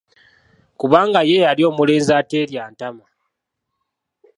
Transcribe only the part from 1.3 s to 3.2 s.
yali omulenzi ateerya ntama.